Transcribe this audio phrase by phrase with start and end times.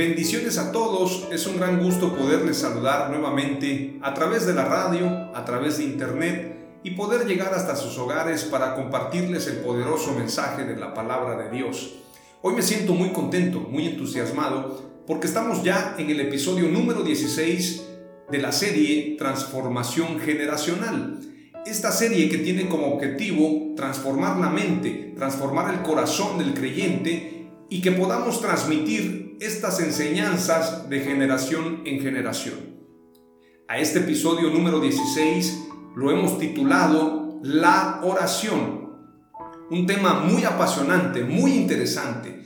[0.00, 5.28] Bendiciones a todos, es un gran gusto poderles saludar nuevamente a través de la radio,
[5.34, 10.64] a través de internet y poder llegar hasta sus hogares para compartirles el poderoso mensaje
[10.64, 11.96] de la palabra de Dios.
[12.40, 17.86] Hoy me siento muy contento, muy entusiasmado, porque estamos ya en el episodio número 16
[18.30, 21.20] de la serie Transformación Generacional.
[21.66, 27.82] Esta serie que tiene como objetivo transformar la mente, transformar el corazón del creyente y
[27.82, 32.78] que podamos transmitir estas enseñanzas de generación en generación.
[33.68, 38.90] A este episodio número 16 lo hemos titulado La oración,
[39.70, 42.42] un tema muy apasionante, muy interesante.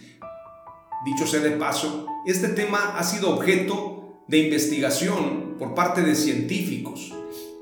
[1.05, 7.13] Dicho sea de paso, este tema ha sido objeto de investigación por parte de científicos,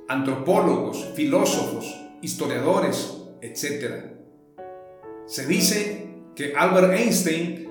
[0.08, 1.86] antropólogos, filósofos,
[2.20, 4.12] historiadores, etc.
[5.26, 7.61] Se dice que Albert Einstein,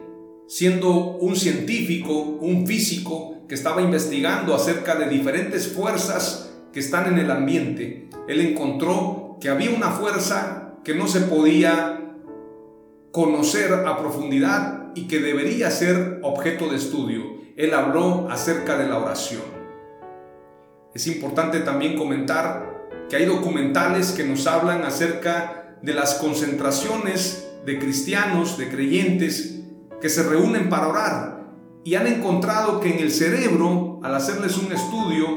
[0.51, 7.19] siendo un científico, un físico que estaba investigando acerca de diferentes fuerzas que están en
[7.19, 12.01] el ambiente, él encontró que había una fuerza que no se podía
[13.13, 17.23] conocer a profundidad y que debería ser objeto de estudio.
[17.55, 19.43] Él habló acerca de la oración.
[20.93, 27.79] Es importante también comentar que hay documentales que nos hablan acerca de las concentraciones de
[27.79, 29.60] cristianos, de creyentes,
[30.01, 31.41] que se reúnen para orar
[31.83, 35.27] y han encontrado que en el cerebro, al hacerles un estudio,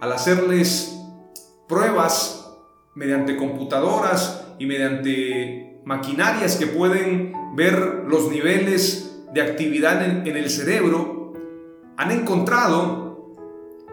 [0.00, 0.98] al hacerles
[1.68, 2.52] pruebas
[2.94, 11.32] mediante computadoras y mediante maquinarias que pueden ver los niveles de actividad en, el cerebro,
[11.96, 13.36] han encontrado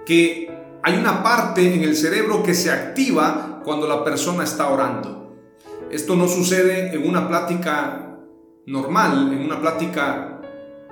[0.05, 0.49] que
[0.83, 5.35] hay una parte en el cerebro que se activa cuando la persona está orando.
[5.91, 8.06] Esto no sucede en una plática
[8.67, 10.41] normal, en una plática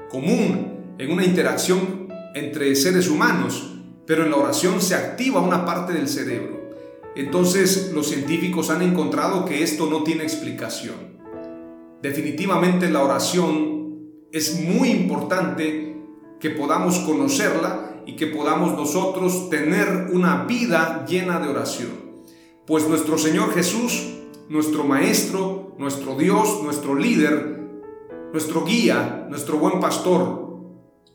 [0.09, 3.73] común, en una interacción entre seres humanos,
[4.07, 6.71] pero en la oración se activa una parte del cerebro.
[7.15, 10.95] Entonces los científicos han encontrado que esto no tiene explicación.
[12.01, 13.99] Definitivamente la oración
[14.31, 15.97] es muy importante
[16.39, 21.89] que podamos conocerla y que podamos nosotros tener una vida llena de oración.
[22.65, 24.15] Pues nuestro Señor Jesús
[24.49, 27.54] nuestro Maestro, nuestro Dios, nuestro líder,
[28.35, 30.59] nuestro guía, nuestro buen pastor,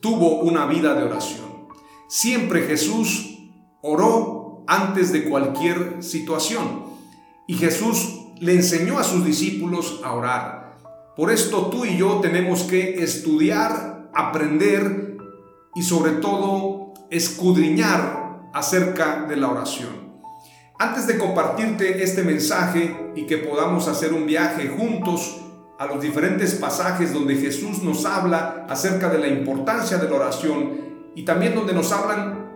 [0.00, 1.68] tuvo una vida de oración.
[2.08, 3.36] Siempre Jesús
[3.82, 6.84] oró antes de cualquier situación
[7.46, 10.78] y Jesús le enseñó a sus discípulos a orar.
[11.14, 15.18] Por esto tú y yo tenemos que estudiar, aprender
[15.74, 20.22] y sobre todo escudriñar acerca de la oración.
[20.78, 25.36] Antes de compartirte este mensaje y que podamos hacer un viaje juntos
[25.80, 30.78] a los diferentes pasajes donde Jesús nos habla acerca de la importancia de la oración
[31.14, 32.50] y también donde nos hablan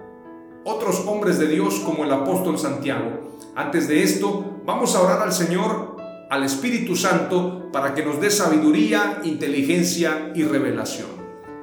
[0.62, 3.40] otros hombres de Dios como el apóstol Santiago.
[3.56, 5.96] Antes de esto, vamos a orar al Señor,
[6.28, 11.08] al Espíritu Santo, para que nos dé sabiduría, inteligencia y revelación.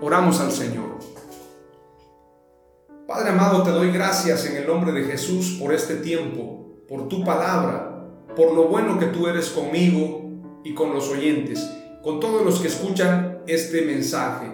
[0.02, 0.98] Oramos al Señor.
[3.08, 7.24] Padre amado, te doy gracias en el nombre de Jesús por este tiempo, por tu
[7.24, 10.21] palabra, por lo bueno que tú eres conmigo
[10.64, 11.70] y con los oyentes,
[12.02, 14.48] con todos los que escuchan este mensaje.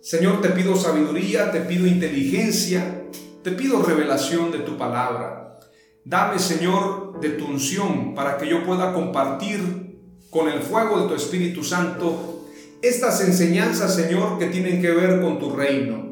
[0.00, 3.04] Señor, te pido sabiduría, te pido inteligencia,
[3.42, 5.58] te pido revelación de tu palabra.
[6.04, 9.98] Dame, Señor, de tu unción para que yo pueda compartir
[10.30, 12.46] con el fuego de tu Espíritu Santo
[12.82, 16.04] estas enseñanzas, Señor, que tienen que ver con tu reino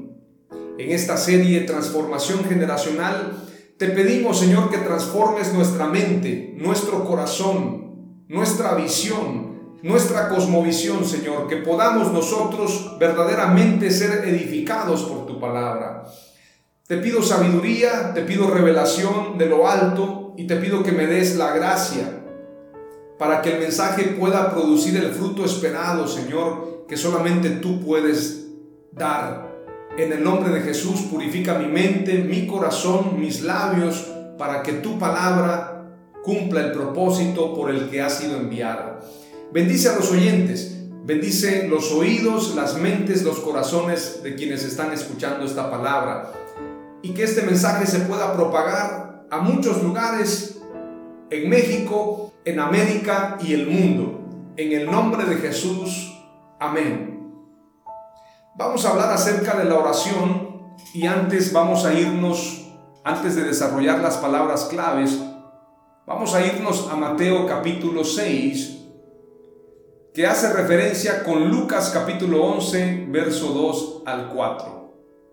[0.79, 3.45] en esta serie Transformación Generacional,
[3.79, 7.82] te pedimos, Señor, que transformes nuestra mente, nuestro corazón,
[8.33, 16.05] nuestra visión, nuestra cosmovisión, Señor, que podamos nosotros verdaderamente ser edificados por tu palabra.
[16.87, 21.37] Te pido sabiduría, te pido revelación de lo alto y te pido que me des
[21.37, 22.21] la gracia
[23.19, 28.47] para que el mensaje pueda producir el fruto esperado, Señor, que solamente tú puedes
[28.93, 29.53] dar.
[29.99, 34.99] En el nombre de Jesús, purifica mi mente, mi corazón, mis labios, para que tu
[34.99, 35.72] palabra
[36.23, 39.01] cumpla el propósito por el que ha sido enviada.
[39.53, 45.45] Bendice a los oyentes, bendice los oídos, las mentes, los corazones de quienes están escuchando
[45.45, 46.33] esta palabra
[47.03, 50.61] y que este mensaje se pueda propagar a muchos lugares
[51.31, 54.21] en México, en América y el mundo.
[54.57, 56.13] En el nombre de Jesús.
[56.61, 57.33] Amén.
[58.55, 62.71] Vamos a hablar acerca de la oración y antes vamos a irnos,
[63.03, 65.19] antes de desarrollar las palabras claves,
[66.07, 68.79] vamos a irnos a Mateo capítulo 6,
[70.13, 74.83] que hace referencia con Lucas capítulo 11, verso 2 al 4.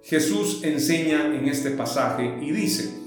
[0.03, 2.97] Jesús enseña en este pasaje y dice,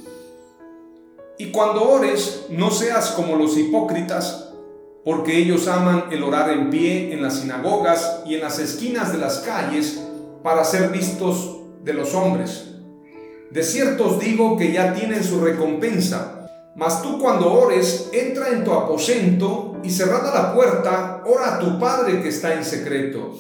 [1.38, 4.50] y cuando ores, no seas como los hipócritas,
[5.05, 9.19] porque ellos aman el orar en pie en las sinagogas y en las esquinas de
[9.19, 10.00] las calles
[10.43, 12.69] para ser vistos de los hombres.
[13.50, 16.41] De cierto os digo que ya tienen su recompensa.
[16.74, 21.78] Mas tú cuando ores, entra en tu aposento y cerrada la puerta, ora a tu
[21.78, 23.34] Padre que está en secreto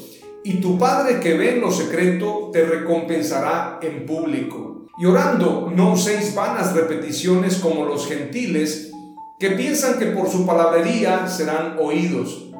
[0.44, 4.86] y tu Padre que ve en lo secreto te recompensará en público.
[4.98, 8.90] Y orando, no uséis vanas repeticiones como los gentiles,
[9.38, 12.50] que piensan que por su palabrería serán oídos.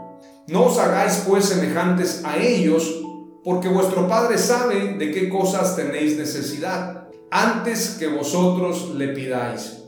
[0.49, 3.03] No os hagáis pues semejantes a ellos,
[3.45, 9.82] porque vuestro Padre sabe de qué cosas tenéis necesidad, antes que vosotros le pidáis.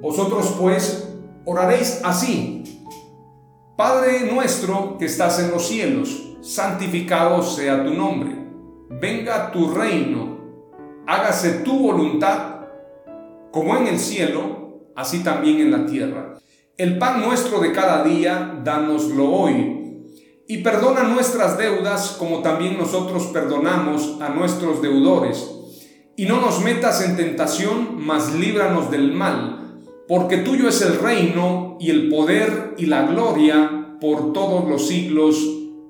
[0.00, 1.08] Vosotros pues
[1.44, 2.62] oraréis así.
[3.76, 8.36] Padre nuestro que estás en los cielos, santificado sea tu nombre.
[8.90, 10.38] Venga tu reino,
[11.06, 12.66] hágase tu voluntad,
[13.50, 16.34] como en el cielo, así también en la tierra.
[16.76, 20.04] El pan nuestro de cada día, dánoslo hoy.
[20.46, 25.50] Y perdona nuestras deudas como también nosotros perdonamos a nuestros deudores.
[26.16, 29.67] Y no nos metas en tentación, mas líbranos del mal,
[30.08, 35.38] porque tuyo es el reino y el poder y la gloria por todos los siglos.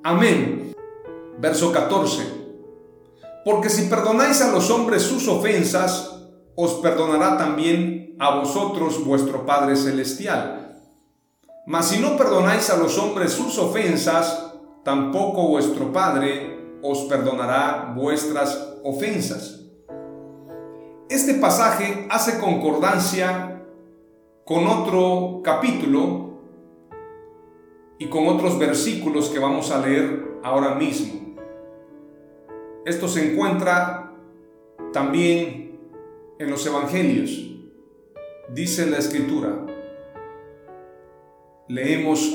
[0.03, 0.75] Amén.
[1.41, 2.25] Verso 14.
[3.45, 6.17] Porque si perdonáis a los hombres sus ofensas,
[6.57, 10.83] os perdonará también a vosotros vuestro Padre Celestial.
[11.67, 14.53] Mas si no perdonáis a los hombres sus ofensas,
[14.85, 19.61] tampoco vuestro Padre os perdonará vuestras ofensas.
[21.09, 23.58] Este pasaje hace concordancia
[24.49, 26.31] con otro capítulo
[27.99, 31.37] y con otros versículos que vamos a leer ahora mismo.
[32.87, 34.11] Esto se encuentra
[34.91, 35.79] también
[36.39, 37.31] en los evangelios.
[38.55, 39.67] Dice la escritura.
[41.69, 42.35] Leemos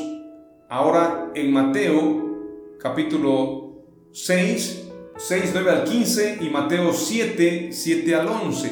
[0.70, 4.88] ahora en Mateo capítulo 6,
[5.18, 8.72] 6, 9 al 15 y Mateo 7, 7 al 11.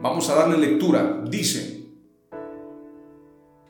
[0.00, 1.22] Vamos a darle lectura.
[1.28, 1.75] Dice,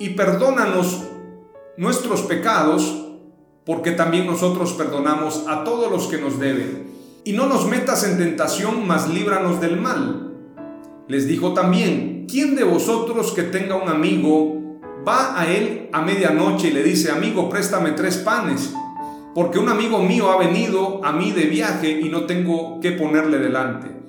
[0.00, 1.04] y perdónanos
[1.76, 3.06] nuestros pecados,
[3.66, 6.90] porque también nosotros perdonamos a todos los que nos deben.
[7.22, 10.32] Y no nos metas en tentación, mas líbranos del mal.
[11.06, 16.68] Les dijo también, ¿quién de vosotros que tenga un amigo va a él a medianoche
[16.68, 18.72] y le dice, amigo, préstame tres panes?
[19.34, 23.38] Porque un amigo mío ha venido a mí de viaje y no tengo que ponerle
[23.38, 23.99] delante.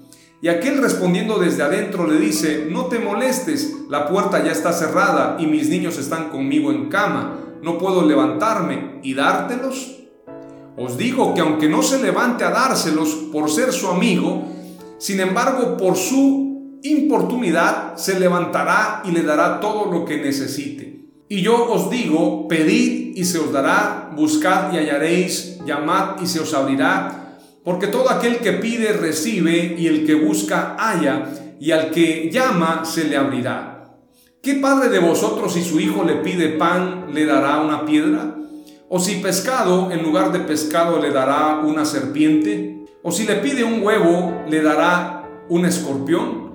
[0.41, 5.37] Y aquel respondiendo desde adentro le dice, no te molestes, la puerta ya está cerrada
[5.39, 9.99] y mis niños están conmigo en cama, no puedo levantarme y dártelos.
[10.75, 14.47] Os digo que aunque no se levante a dárselos por ser su amigo,
[14.97, 21.05] sin embargo por su importunidad se levantará y le dará todo lo que necesite.
[21.29, 26.39] Y yo os digo, pedid y se os dará, buscad y hallaréis, llamad y se
[26.39, 27.20] os abrirá
[27.63, 31.27] porque todo aquel que pide recibe y el que busca halla
[31.59, 33.97] y al que llama se le abrirá.
[34.41, 38.35] ¿Qué padre de vosotros si su hijo le pide pan le dará una piedra?
[38.89, 42.83] ¿O si pescado en lugar de pescado le dará una serpiente?
[43.03, 46.51] ¿O si le pide un huevo le dará un escorpión?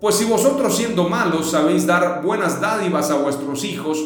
[0.00, 3.98] Pues si vosotros siendo malos sabéis dar buenas dádivas a vuestros hijos,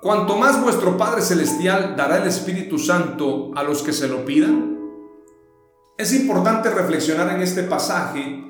[0.00, 4.75] cuanto más vuestro Padre Celestial dará el Espíritu Santo a los que se lo pidan.
[5.98, 8.44] Es importante reflexionar en este pasaje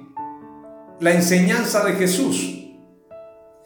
[0.99, 2.73] la enseñanza de Jesús.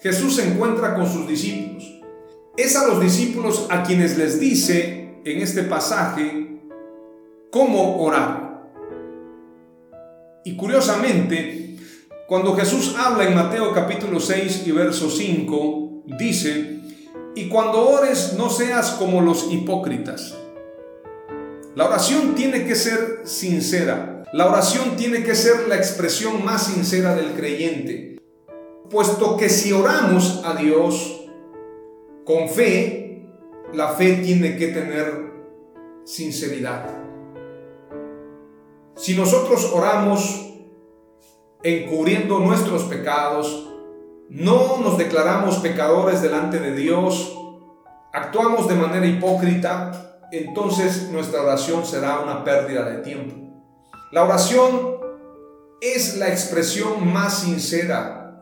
[0.00, 1.90] Jesús se encuentra con sus discípulos.
[2.58, 6.60] Es a los discípulos a quienes les dice en este pasaje
[7.50, 8.70] cómo orar.
[10.44, 11.78] Y curiosamente,
[12.28, 16.80] cuando Jesús habla en Mateo capítulo 6 y verso 5, dice,
[17.34, 20.36] y cuando ores no seas como los hipócritas
[21.76, 24.24] la oración tiene que ser sincera.
[24.32, 28.18] La oración tiene que ser la expresión más sincera del creyente.
[28.90, 31.28] Puesto que si oramos a Dios
[32.24, 33.24] con fe,
[33.72, 35.32] la fe tiene que tener
[36.04, 36.86] sinceridad.
[38.96, 40.48] Si nosotros oramos
[41.62, 43.68] encubriendo nuestros pecados,
[44.28, 47.36] no nos declaramos pecadores delante de Dios,
[48.12, 53.34] actuamos de manera hipócrita, entonces nuestra oración será una pérdida de tiempo.
[54.12, 54.98] La oración
[55.80, 58.40] es la expresión más sincera.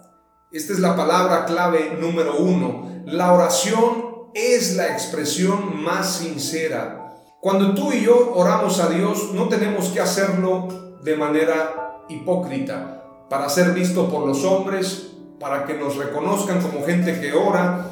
[0.50, 3.02] Esta es la palabra clave número uno.
[3.06, 7.14] La oración es la expresión más sincera.
[7.40, 13.48] Cuando tú y yo oramos a Dios, no tenemos que hacerlo de manera hipócrita, para
[13.48, 17.90] ser visto por los hombres, para que nos reconozcan como gente que ora,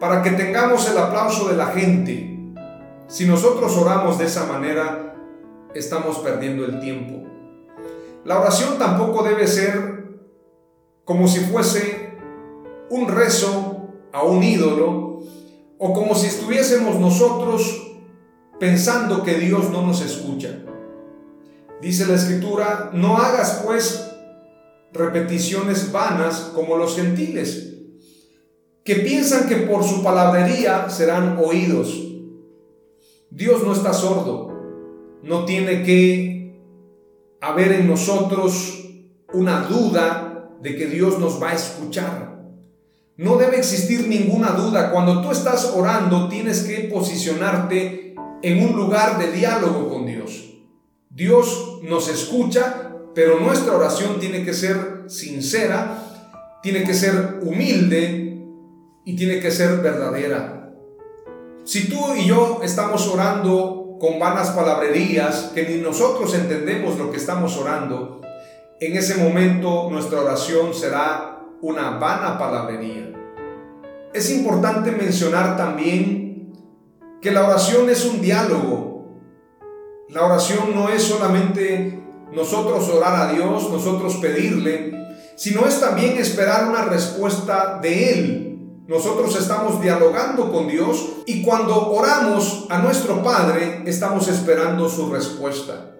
[0.00, 2.31] para que tengamos el aplauso de la gente.
[3.12, 5.14] Si nosotros oramos de esa manera,
[5.74, 7.28] estamos perdiendo el tiempo.
[8.24, 10.06] La oración tampoco debe ser
[11.04, 12.14] como si fuese
[12.88, 15.24] un rezo a un ídolo
[15.76, 17.82] o como si estuviésemos nosotros
[18.58, 20.60] pensando que Dios no nos escucha.
[21.82, 24.10] Dice la escritura, no hagas pues
[24.94, 27.74] repeticiones vanas como los gentiles,
[28.82, 32.01] que piensan que por su palabrería serán oídos.
[33.34, 34.52] Dios no está sordo,
[35.22, 36.60] no tiene que
[37.40, 38.90] haber en nosotros
[39.32, 42.42] una duda de que Dios nos va a escuchar.
[43.16, 44.90] No debe existir ninguna duda.
[44.90, 50.50] Cuando tú estás orando, tienes que posicionarte en un lugar de diálogo con Dios.
[51.08, 58.44] Dios nos escucha, pero nuestra oración tiene que ser sincera, tiene que ser humilde
[59.06, 60.61] y tiene que ser verdadera.
[61.64, 67.18] Si tú y yo estamos orando con vanas palabrerías, que ni nosotros entendemos lo que
[67.18, 68.20] estamos orando,
[68.80, 73.12] en ese momento nuestra oración será una vana palabrería.
[74.12, 76.52] Es importante mencionar también
[77.20, 79.06] que la oración es un diálogo.
[80.08, 82.02] La oración no es solamente
[82.32, 84.92] nosotros orar a Dios, nosotros pedirle,
[85.36, 88.51] sino es también esperar una respuesta de Él.
[88.86, 95.92] Nosotros estamos dialogando con Dios y cuando oramos a nuestro Padre estamos esperando su respuesta.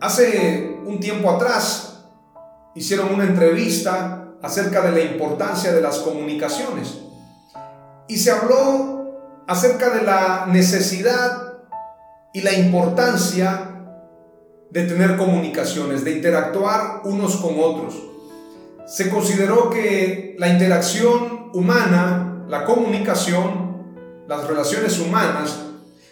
[0.00, 2.04] Hace un tiempo atrás
[2.76, 7.00] hicieron una entrevista acerca de la importancia de las comunicaciones
[8.06, 11.54] y se habló acerca de la necesidad
[12.32, 13.72] y la importancia
[14.70, 17.94] de tener comunicaciones, de interactuar unos con otros
[18.86, 23.82] se consideró que la interacción humana, la comunicación,
[24.28, 25.58] las relaciones humanas,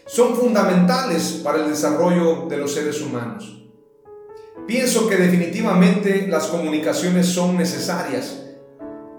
[0.07, 3.62] son fundamentales para el desarrollo de los seres humanos.
[4.66, 8.43] Pienso que definitivamente las comunicaciones son necesarias.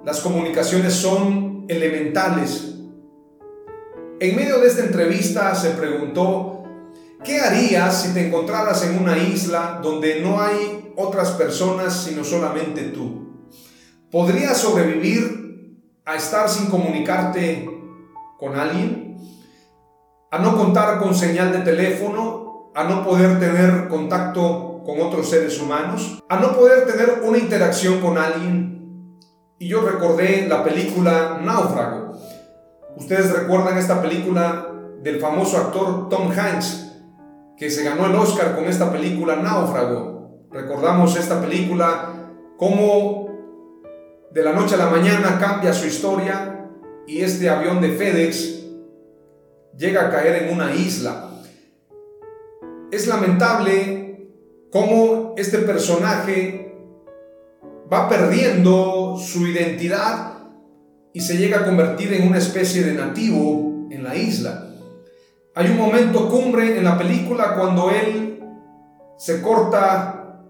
[0.04, 2.74] Las comunicaciones son elementales.
[4.20, 6.64] En medio de esta entrevista se preguntó,
[7.24, 12.84] ¿qué harías si te encontraras en una isla donde no hay otras personas sino solamente
[12.84, 13.25] tú?
[14.12, 17.68] ¿Podrías sobrevivir a estar sin comunicarte
[18.38, 19.18] con alguien?
[20.32, 22.72] ¿A no contar con señal de teléfono?
[22.76, 26.24] ¿A no poder tener contacto con otros seres humanos?
[26.30, 29.18] ¿A no poder tener una interacción con alguien?
[29.58, 32.14] Y yo recordé la película Náufrago.
[32.98, 34.68] Ustedes recuerdan esta película
[35.02, 36.92] del famoso actor Tom Hanks,
[37.58, 40.46] que se ganó el Oscar con esta película Náufrago.
[40.52, 43.25] Recordamos esta película como
[44.36, 46.68] de la noche a la mañana cambia su historia
[47.08, 48.66] y este avión de FedEx
[49.78, 51.30] llega a caer en una isla.
[52.92, 54.28] es lamentable
[54.74, 56.76] cómo este personaje
[57.92, 60.34] va perdiendo su identidad
[61.14, 64.66] y se llega a convertir en una especie de nativo en la isla.
[65.56, 68.44] Hay un momento cumbre en la película cuando él
[69.18, 70.42] se corta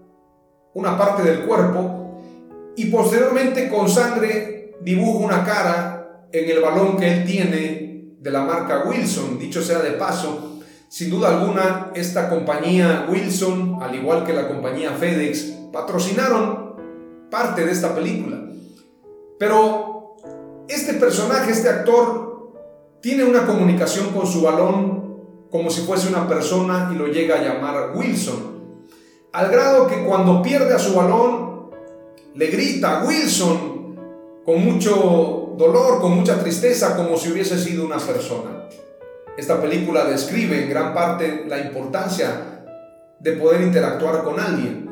[0.74, 2.05] una parte del cuerpo
[2.76, 8.42] y posteriormente con sangre dibuja una cara en el balón que él tiene de la
[8.42, 9.38] marca Wilson.
[9.38, 14.92] Dicho sea de paso, sin duda alguna esta compañía Wilson, al igual que la compañía
[14.92, 16.76] FedEx, patrocinaron
[17.30, 18.42] parte de esta película.
[19.38, 20.16] Pero
[20.68, 22.52] este personaje, este actor,
[23.00, 24.96] tiene una comunicación con su balón
[25.50, 28.56] como si fuese una persona y lo llega a llamar Wilson.
[29.32, 31.45] Al grado que cuando pierde a su balón,
[32.36, 33.96] le grita Wilson
[34.44, 38.68] con mucho dolor, con mucha tristeza, como si hubiese sido una persona.
[39.36, 42.64] Esta película describe en gran parte la importancia
[43.18, 44.88] de poder interactuar con alguien.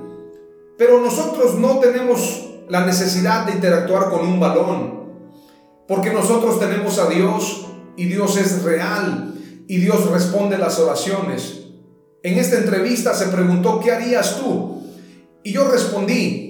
[0.79, 5.05] Pero nosotros no tenemos la necesidad de interactuar con un balón,
[5.87, 9.35] porque nosotros tenemos a Dios y Dios es real
[9.69, 11.61] y Dios responde las oraciones.
[12.23, 14.83] En esta entrevista se preguntó, ¿qué harías tú?
[15.43, 16.44] Y yo respondí,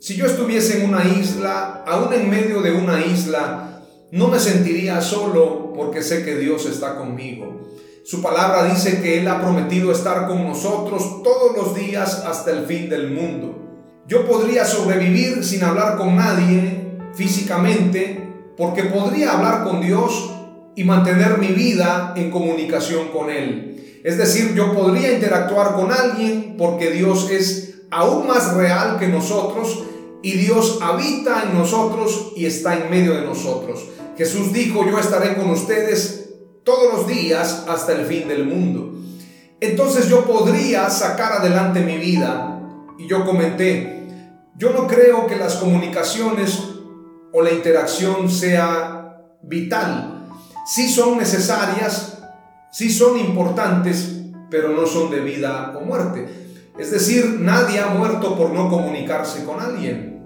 [0.00, 5.00] si yo estuviese en una isla, aún en medio de una isla, no me sentiría
[5.00, 7.62] solo porque sé que Dios está conmigo.
[8.04, 12.64] Su palabra dice que Él ha prometido estar con nosotros todos los días hasta el
[12.64, 13.56] fin del mundo.
[14.06, 18.26] Yo podría sobrevivir sin hablar con nadie físicamente
[18.56, 20.32] porque podría hablar con Dios
[20.74, 24.00] y mantener mi vida en comunicación con Él.
[24.04, 29.84] Es decir, yo podría interactuar con alguien porque Dios es aún más real que nosotros
[30.22, 33.84] y Dios habita en nosotros y está en medio de nosotros.
[34.16, 36.30] Jesús dijo, yo estaré con ustedes
[36.64, 38.94] todos los días hasta el fin del mundo.
[39.60, 42.60] Entonces yo podría sacar adelante mi vida
[42.98, 44.06] y yo comenté,
[44.56, 46.60] yo no creo que las comunicaciones
[47.32, 50.18] o la interacción sea vital
[50.68, 52.18] sí son necesarias,
[52.70, 56.47] sí son importantes, pero no son de vida o muerte.
[56.78, 60.22] Es decir, nadie ha muerto por no comunicarse con alguien.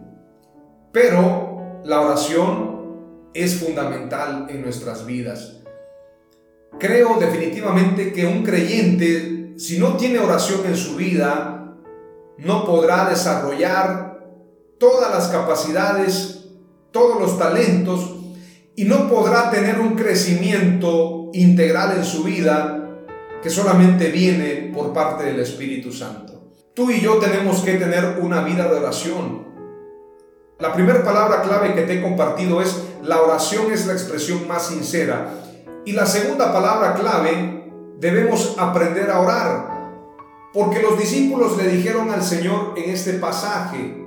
[0.92, 5.62] Pero la oración es fundamental en nuestras vidas.
[6.78, 11.74] Creo definitivamente que un creyente, si no tiene oración en su vida,
[12.36, 14.20] no podrá desarrollar
[14.78, 16.48] todas las capacidades,
[16.90, 18.16] todos los talentos
[18.76, 22.90] y no podrá tener un crecimiento integral en su vida
[23.42, 26.31] que solamente viene por parte del Espíritu Santo.
[26.74, 29.44] Tú y yo tenemos que tener una vida de oración.
[30.58, 34.68] La primera palabra clave que te he compartido es la oración es la expresión más
[34.68, 35.34] sincera.
[35.84, 39.72] Y la segunda palabra clave, debemos aprender a orar.
[40.54, 44.02] Porque los discípulos le dijeron al Señor en este pasaje,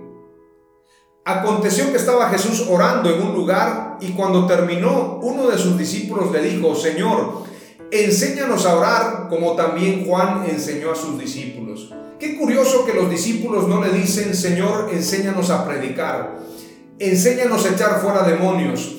[1.28, 6.32] Aconteció que estaba Jesús orando en un lugar y cuando terminó, uno de sus discípulos
[6.32, 7.42] le dijo, Señor,
[7.92, 11.94] enséñanos a orar como también Juan enseñó a sus discípulos.
[12.20, 16.40] Qué curioso que los discípulos no le dicen, Señor, enséñanos a predicar,
[16.98, 18.96] enséñanos a echar fuera demonios,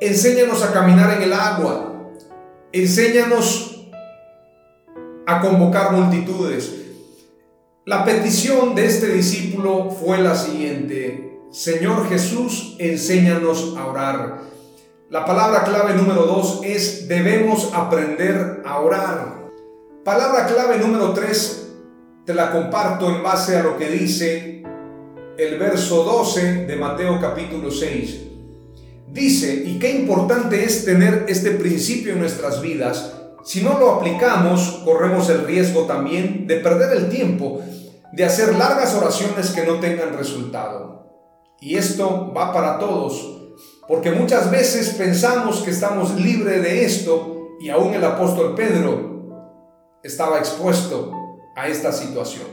[0.00, 2.12] enséñanos a caminar en el agua,
[2.72, 3.88] enséñanos
[5.26, 6.74] a convocar multitudes.
[7.86, 14.42] La petición de este discípulo fue la siguiente, Señor Jesús, enséñanos a orar.
[15.10, 19.48] La palabra clave número dos es debemos aprender a orar.
[20.04, 21.70] Palabra clave número tres,
[22.26, 24.62] te la comparto en base a lo que dice
[25.38, 28.20] el verso 12 de Mateo capítulo 6.
[29.10, 33.14] Dice, y qué importante es tener este principio en nuestras vidas.
[33.44, 37.62] Si no lo aplicamos, corremos el riesgo también de perder el tiempo,
[38.12, 41.06] de hacer largas oraciones que no tengan resultado.
[41.62, 43.37] Y esto va para todos,
[43.88, 49.56] porque muchas veces pensamos que estamos libres de esto y aún el apóstol Pedro
[50.02, 51.12] estaba expuesto
[51.56, 52.46] a esta situación.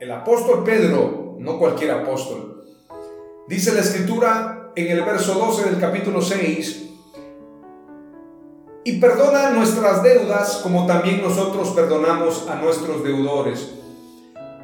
[0.00, 2.64] El apóstol Pedro, no cualquier apóstol.
[3.46, 6.86] Dice la escritura en el verso 12 del capítulo 6,
[8.84, 13.77] y perdona nuestras deudas como también nosotros perdonamos a nuestros deudores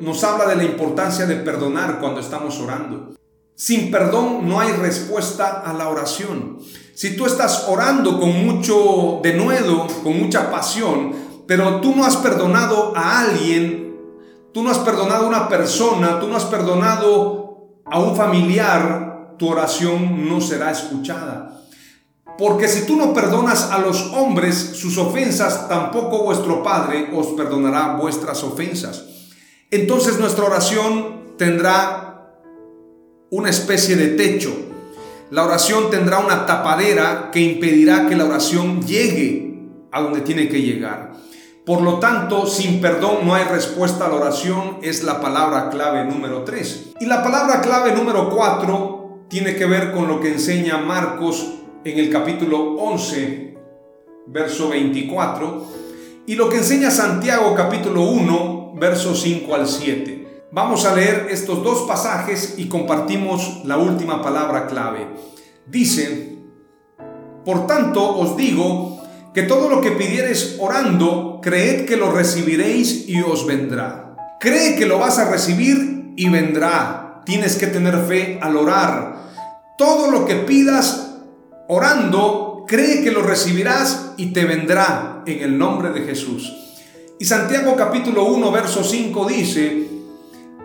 [0.00, 3.14] nos habla de la importancia de perdonar cuando estamos orando.
[3.54, 6.58] Sin perdón no hay respuesta a la oración.
[6.94, 11.12] Si tú estás orando con mucho denuedo, con mucha pasión,
[11.46, 13.96] pero tú no has perdonado a alguien,
[14.52, 19.48] tú no has perdonado a una persona, tú no has perdonado a un familiar, tu
[19.48, 21.62] oración no será escuchada.
[22.38, 27.96] Porque si tú no perdonas a los hombres sus ofensas, tampoco vuestro Padre os perdonará
[27.96, 29.17] vuestras ofensas.
[29.70, 32.32] Entonces nuestra oración tendrá
[33.30, 34.50] una especie de techo.
[35.30, 39.60] La oración tendrá una tapadera que impedirá que la oración llegue
[39.92, 41.12] a donde tiene que llegar.
[41.66, 46.06] Por lo tanto, sin perdón no hay respuesta a la oración, es la palabra clave
[46.06, 46.94] número 3.
[47.00, 51.46] Y la palabra clave número 4 tiene que ver con lo que enseña Marcos
[51.84, 53.58] en el capítulo 11,
[54.28, 55.66] verso 24,
[56.26, 60.46] y lo que enseña Santiago capítulo 1, verso 5 al 7.
[60.50, 65.06] Vamos a leer estos dos pasajes y compartimos la última palabra clave.
[65.66, 66.38] Dice,
[67.44, 69.02] por tanto os digo
[69.34, 74.16] que todo lo que pidiereis orando, creed que lo recibiréis y os vendrá.
[74.40, 77.22] Cree que lo vas a recibir y vendrá.
[77.24, 79.16] Tienes que tener fe al orar.
[79.76, 81.16] Todo lo que pidas
[81.68, 86.67] orando, cree que lo recibirás y te vendrá en el nombre de Jesús.
[87.20, 89.88] Y Santiago capítulo 1, verso 5 dice,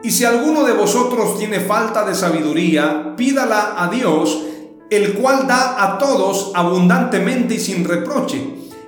[0.04, 4.40] y si alguno de vosotros tiene falta de sabiduría, pídala a Dios,
[4.92, 8.40] el cual da a todos abundantemente y sin reproche,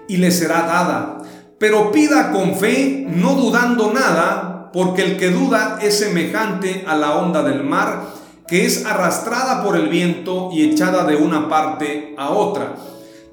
[0.07, 1.17] y le será dada.
[1.57, 7.15] Pero pida con fe, no dudando nada, porque el que duda es semejante a la
[7.15, 8.13] onda del mar,
[8.47, 12.75] que es arrastrada por el viento y echada de una parte a otra.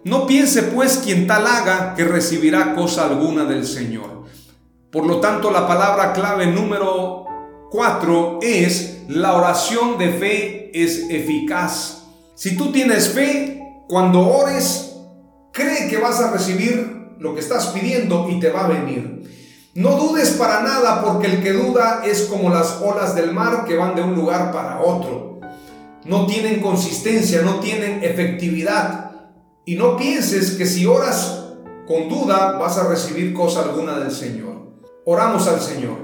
[0.05, 4.22] No piense pues quien tal haga que recibirá cosa alguna del Señor.
[4.93, 7.25] Por lo tanto, la palabra clave número
[7.71, 12.09] 4 es la oración de fe es eficaz.
[12.35, 14.97] Si tú tienes fe, cuando ores,
[15.51, 19.71] cree que vas a recibir lo que estás pidiendo y te va a venir.
[19.75, 23.79] No dudes para nada porque el que duda es como las olas del mar que
[23.79, 25.41] van de un lugar para otro.
[26.05, 29.13] No tienen consistencia, no tienen efectividad.
[29.65, 31.45] Y no pienses que si oras
[31.87, 34.72] con duda vas a recibir cosa alguna del Señor.
[35.05, 35.97] Oramos al Señor.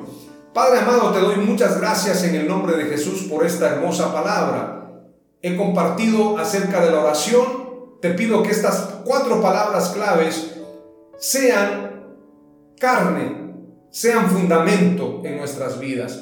[0.52, 5.04] Padre amado, te doy muchas gracias en el nombre de Jesús por esta hermosa palabra.
[5.40, 7.98] He compartido acerca de la oración.
[8.00, 10.56] Te pido que estas cuatro palabras claves
[11.16, 12.02] sean
[12.80, 13.54] carne,
[13.90, 16.20] sean fundamento en nuestras vidas.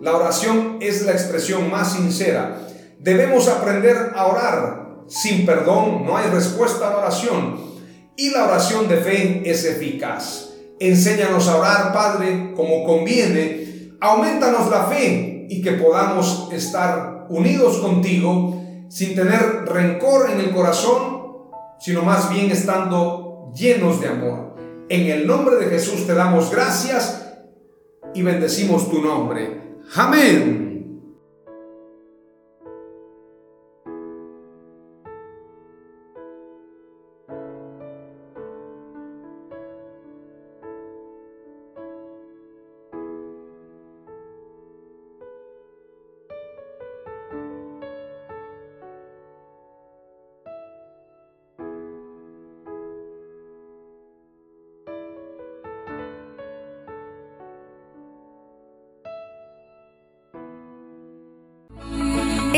[0.00, 2.68] La oración es la expresión más sincera.
[3.00, 4.82] Debemos aprender a orar.
[5.08, 7.58] Sin perdón no hay respuesta a la oración.
[8.16, 10.51] Y la oración de fe es eficaz.
[10.88, 13.92] Enséñanos a orar, Padre, como conviene.
[14.00, 21.22] Aumentanos la fe y que podamos estar unidos contigo sin tener rencor en el corazón,
[21.78, 24.56] sino más bien estando llenos de amor.
[24.88, 27.28] En el nombre de Jesús te damos gracias
[28.12, 29.78] y bendecimos tu nombre.
[29.94, 30.61] Amén.